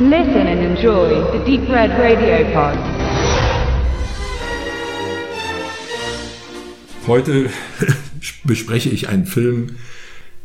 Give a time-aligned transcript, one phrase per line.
[0.00, 2.78] Listen and enjoy the Deep Red Radio Pod.
[7.08, 7.50] Heute
[8.44, 9.74] bespreche ich einen Film,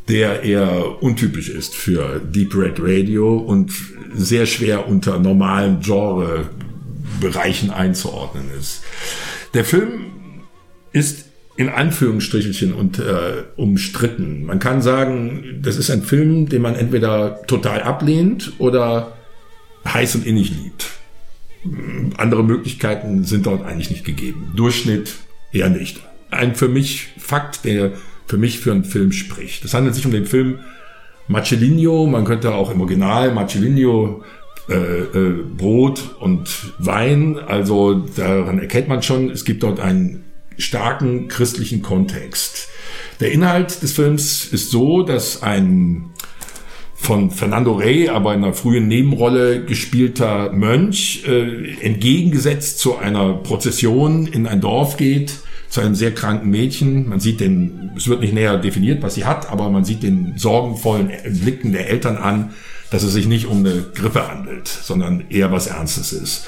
[0.09, 3.71] der eher untypisch ist für Deep Red Radio und
[4.15, 8.81] sehr schwer unter normalen Genrebereichen einzuordnen ist.
[9.53, 10.05] Der Film
[10.93, 11.25] ist
[11.57, 14.45] in Anführungsstrichelchen und äh, umstritten.
[14.45, 19.13] Man kann sagen, das ist ein Film, den man entweder total ablehnt oder
[19.85, 20.91] heiß und innig liebt.
[22.17, 24.51] Andere Möglichkeiten sind dort eigentlich nicht gegeben.
[24.55, 25.15] Durchschnitt
[25.51, 26.01] eher nicht.
[26.29, 27.93] Ein für mich Fakt, der
[28.27, 29.63] für mich für einen Film spricht.
[29.63, 30.59] Es handelt sich um den Film
[31.27, 34.23] Marcellino, man könnte auch im Original Marcellino
[34.69, 40.23] äh, äh, Brot und Wein, also daran erkennt man schon, es gibt dort einen
[40.57, 42.69] starken christlichen Kontext.
[43.19, 46.11] Der Inhalt des Films ist so, dass ein
[47.03, 54.25] von Fernando Rey, aber in einer frühen Nebenrolle gespielter Mönch, äh, entgegengesetzt zu einer Prozession
[54.25, 55.33] in ein Dorf geht,
[55.67, 57.09] zu einem sehr kranken Mädchen.
[57.09, 60.37] Man sieht den, es wird nicht näher definiert, was sie hat, aber man sieht den
[60.37, 61.11] sorgenvollen
[61.43, 62.53] Blicken der Eltern an,
[62.89, 66.45] dass es sich nicht um eine Grippe handelt, sondern eher was Ernstes ist.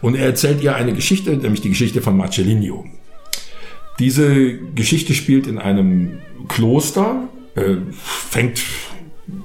[0.00, 2.86] Und er erzählt ihr eine Geschichte, nämlich die Geschichte von Marcellino.
[4.00, 8.62] Diese Geschichte spielt in einem Kloster, äh, fängt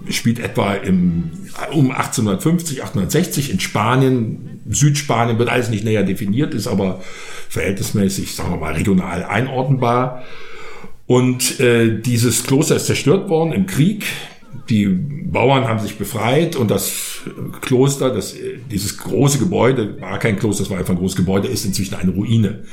[0.09, 1.31] spielt etwa im,
[1.71, 7.01] um 1850, 1860 in Spanien, Südspanien wird alles nicht näher definiert, ist aber
[7.49, 10.23] verhältnismäßig, sagen wir mal, regional einordnbar.
[11.05, 14.05] Und äh, dieses Kloster ist zerstört worden im Krieg.
[14.69, 17.21] Die Bauern haben sich befreit und das
[17.61, 18.35] Kloster, das,
[18.69, 22.11] dieses große Gebäude, war kein Kloster, das war einfach ein großes Gebäude, ist inzwischen eine
[22.11, 22.63] Ruine.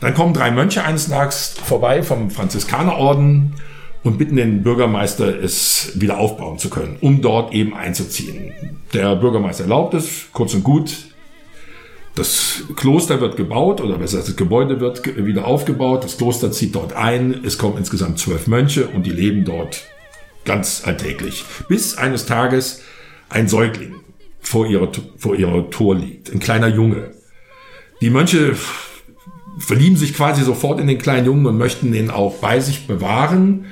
[0.00, 3.54] Dann kommen drei Mönche eines Tages vorbei vom Franziskanerorden
[4.02, 8.52] und bitten den Bürgermeister, es wieder aufbauen zu können, um dort eben einzuziehen.
[8.92, 10.96] Der Bürgermeister erlaubt es, kurz und gut.
[12.14, 16.04] Das Kloster wird gebaut, oder besser, das Gebäude wird wieder aufgebaut.
[16.04, 17.44] Das Kloster zieht dort ein.
[17.44, 19.84] Es kommen insgesamt zwölf Mönche und die leben dort
[20.44, 21.44] ganz alltäglich.
[21.68, 22.82] Bis eines Tages
[23.28, 23.94] ein Säugling
[24.40, 26.32] vor ihrer, vor ihrer Tor liegt.
[26.32, 27.12] Ein kleiner Junge.
[28.00, 28.56] Die Mönche
[29.58, 33.66] verlieben sich quasi sofort in den kleinen Jungen und möchten ihn auch bei sich bewahren.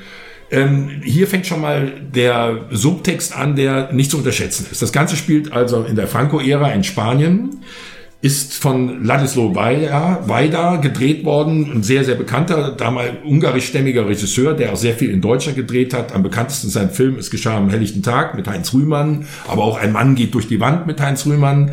[0.50, 4.80] Ähm, hier fängt schon mal der Subtext an, der nicht zu unterschätzen ist.
[4.80, 7.58] Das Ganze spielt also in der Franco-Ära in Spanien,
[8.20, 14.76] ist von Ladislau Weida gedreht worden, ein sehr, sehr bekannter, damals ungarischstämmiger Regisseur, der auch
[14.76, 16.12] sehr viel in Deutschland gedreht hat.
[16.12, 19.92] Am bekanntesten sein Film Es geschah am helllichten Tag mit Heinz Rühmann, aber auch Ein
[19.92, 21.72] Mann geht durch die Wand mit Heinz Rühmann.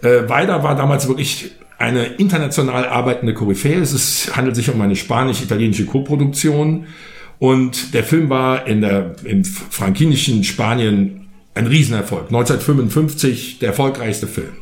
[0.00, 3.80] Äh, Weida war damals wirklich eine international arbeitende Koryphäe.
[3.80, 6.86] Es ist, handelt sich um eine spanisch-italienische Koproduktion.
[7.40, 12.28] Und der Film war in der, im frankinischen Spanien ein Riesenerfolg.
[12.28, 14.52] 1955 der erfolgreichste Film.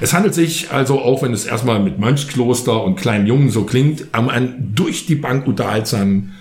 [0.00, 4.06] Es handelt sich also, auch wenn es erstmal mit Mönchskloster und kleinen Jungen so klingt,
[4.16, 6.32] um einen durch die Bank unterhaltsamen,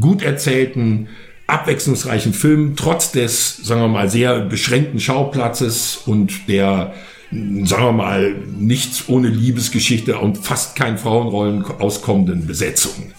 [0.00, 1.08] gut erzählten,
[1.46, 6.92] abwechslungsreichen Film, trotz des, sagen wir mal, sehr beschränkten Schauplatzes und der,
[7.30, 13.12] sagen wir mal, nichts ohne Liebesgeschichte und fast kein Frauenrollen auskommenden Besetzung.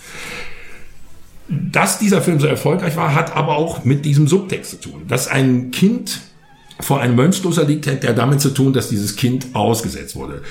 [1.48, 5.04] Dass dieser Film so erfolgreich war, hat aber auch mit diesem Subtext zu tun.
[5.08, 6.22] Dass ein Kind
[6.80, 10.42] vor einem Mönchskloster liegt, hat der damit zu tun, dass dieses Kind ausgesetzt wurde.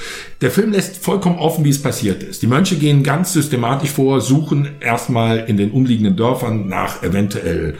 [0.41, 2.43] Der Film lässt vollkommen offen, wie es passiert ist.
[2.43, 7.77] Die Mönche gehen ganz systematisch vor, suchen erstmal in den umliegenden Dörfern nach eventuell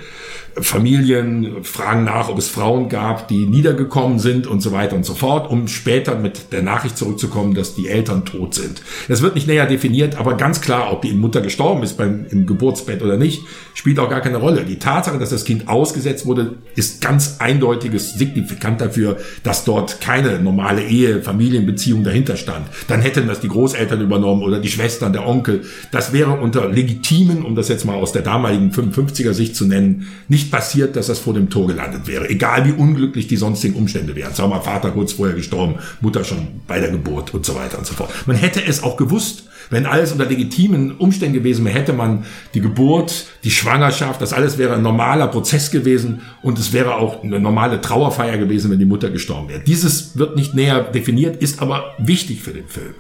[0.61, 5.15] Familien fragen nach, ob es Frauen gab, die niedergekommen sind und so weiter und so
[5.15, 8.83] fort, um später mit der Nachricht zurückzukommen, dass die Eltern tot sind.
[9.09, 12.47] Das wird nicht näher definiert, aber ganz klar, ob die Mutter gestorben ist beim, im
[12.47, 13.43] Geburtsbett oder nicht,
[13.75, 14.65] spielt auch gar keine Rolle.
[14.65, 20.41] Die Tatsache, dass das Kind ausgesetzt wurde, ist ganz eindeutiges signifikant dafür, dass dort keine
[20.41, 22.67] normale Ehe, Familienbeziehung dahinter stand.
[22.89, 25.63] Dann hätten das die Großeltern übernommen oder die Schwestern, der Onkel.
[25.93, 30.09] Das wäre unter legitimen, um das jetzt mal aus der damaligen 55er Sicht zu nennen,
[30.29, 32.29] nicht passiert, dass das vor dem Tor gelandet wäre.
[32.29, 34.35] Egal wie unglücklich die sonstigen Umstände wären.
[34.35, 37.87] Sagen wir Vater kurz vorher gestorben, Mutter schon bei der Geburt und so weiter und
[37.87, 38.11] so fort.
[38.27, 42.25] Man hätte es auch gewusst, wenn alles unter legitimen Umständen gewesen wäre, hätte man
[42.55, 47.23] die Geburt, die Schwangerschaft, das alles wäre ein normaler Prozess gewesen und es wäre auch
[47.23, 49.61] eine normale Trauerfeier gewesen, wenn die Mutter gestorben wäre.
[49.61, 52.95] Dieses wird nicht näher definiert, ist aber wichtig für den Film.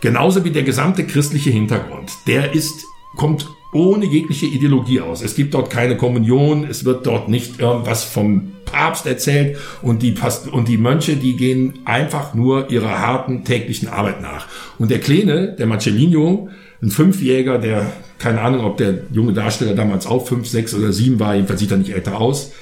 [0.00, 2.10] Genauso wie der gesamte christliche Hintergrund.
[2.26, 2.84] Der ist,
[3.16, 5.22] kommt ohne jegliche Ideologie aus.
[5.22, 10.12] Es gibt dort keine Kommunion, es wird dort nicht irgendwas vom Papst erzählt und die,
[10.12, 14.46] Past und die Mönche, die gehen einfach nur ihrer harten täglichen Arbeit nach.
[14.78, 16.48] Und der Kleine, der Marcellino,
[16.82, 21.18] ein Fünfjäger, der, keine Ahnung, ob der junge Darsteller damals auch fünf, sechs oder sieben
[21.20, 22.52] war, jedenfalls sieht er nicht älter aus,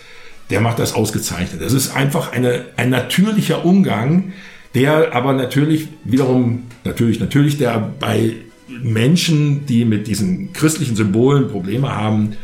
[0.50, 1.62] der macht das ausgezeichnet.
[1.62, 4.32] Das ist einfach eine, ein natürlicher Umgang,
[4.74, 8.34] der aber natürlich wiederum, natürlich, natürlich, der bei
[8.68, 12.36] Menschen, die mit diesen christlichen Symbolen Probleme haben,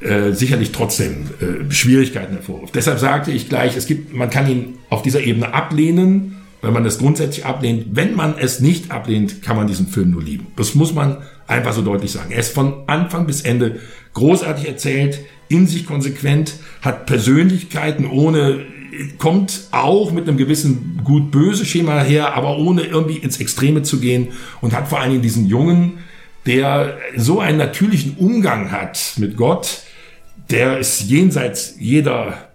[0.00, 2.74] äh, sicherlich trotzdem äh, Schwierigkeiten hervorruft.
[2.74, 6.84] Deshalb sagte ich gleich, es gibt, man kann ihn auf dieser Ebene ablehnen, wenn man
[6.84, 7.86] es grundsätzlich ablehnt.
[7.92, 10.48] Wenn man es nicht ablehnt, kann man diesen Film nur lieben.
[10.56, 12.30] Das muss man einfach so deutlich sagen.
[12.30, 13.80] Er ist von Anfang bis Ende
[14.14, 18.66] großartig erzählt, in sich konsequent, hat Persönlichkeiten ohne
[19.18, 24.28] kommt auch mit einem gewissen gut-böse Schema her, aber ohne irgendwie ins Extreme zu gehen
[24.60, 25.98] und hat vor allen Dingen diesen Jungen,
[26.46, 29.82] der so einen natürlichen Umgang hat mit Gott,
[30.50, 32.50] der es jenseits jeder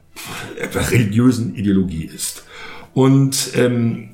[0.74, 2.46] religiösen Ideologie ist.
[2.94, 4.10] Und ähm,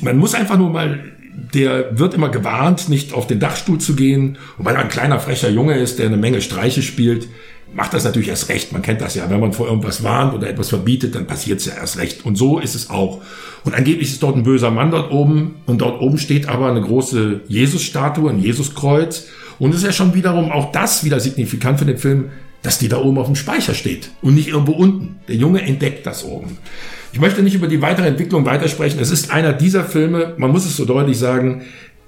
[0.00, 1.12] man muss einfach nur mal,
[1.54, 4.38] der wird immer gewarnt, nicht auf den Dachstuhl zu gehen.
[4.58, 7.28] Und weil er ein kleiner frecher Junge ist, der eine Menge Streiche spielt,
[7.72, 8.72] macht das natürlich erst recht.
[8.72, 9.30] Man kennt das ja.
[9.30, 12.24] Wenn man vor irgendwas warnt oder etwas verbietet, dann passiert es ja erst recht.
[12.24, 13.20] Und so ist es auch.
[13.64, 15.56] Und angeblich ist dort ein böser Mann dort oben.
[15.66, 19.28] Und dort oben steht aber eine große Jesus-Statue, ein Jesuskreuz.
[19.58, 22.30] Und es ist ja schon wiederum auch das wieder signifikant für den Film,
[22.62, 25.16] dass die da oben auf dem Speicher steht und nicht irgendwo unten.
[25.28, 26.58] Der Junge entdeckt das oben.
[27.12, 29.00] Ich möchte nicht über die weitere Entwicklung weitersprechen.
[29.00, 31.62] Es ist einer dieser Filme, man muss es so deutlich sagen,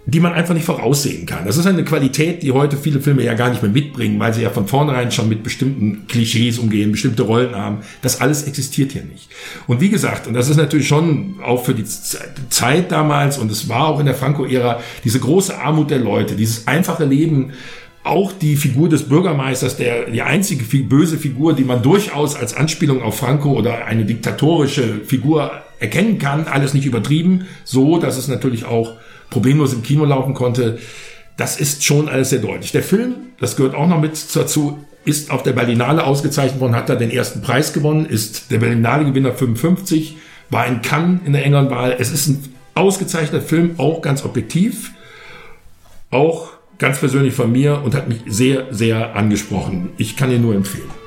[0.05, 1.45] die man einfach nicht voraussehen kann.
[1.45, 4.43] Das ist eine Qualität, die heute viele Filme ja gar nicht mehr mitbringen, weil sie
[4.43, 7.79] ja von vornherein schon mit bestimmten Klischees umgehen, bestimmte Rollen haben.
[8.01, 9.29] Das alles existiert hier nicht.
[9.69, 13.69] Und wie gesagt, und das ist natürlich schon auch für die Zeit damals, und es
[13.69, 17.53] war auch in der Franco-Ära, diese große Armut der Leute, dieses einfache Leben,
[18.05, 23.03] auch die Figur des Bürgermeisters, der die einzige böse Figur, die man durchaus als Anspielung
[23.03, 28.65] auf Franco oder eine diktatorische Figur erkennen kann, alles nicht übertrieben, so dass es natürlich
[28.65, 28.97] auch
[29.31, 30.79] problemlos im Kino laufen konnte.
[31.37, 32.73] Das ist schon alles sehr deutlich.
[32.73, 36.89] Der Film, das gehört auch noch mit dazu, ist auf der Berlinale ausgezeichnet worden, hat
[36.89, 40.17] da den ersten Preis gewonnen, ist der Berlinale Gewinner 55,
[40.51, 41.97] war in Cannes in der engeren Wahl.
[41.99, 44.93] Es ist ein ausgezeichneter Film, auch ganz objektiv,
[46.11, 46.51] auch
[46.83, 49.91] ganz persönlich von mir und hat mich sehr, sehr angesprochen.
[49.99, 51.02] Ich kann ihn nur empfehlen.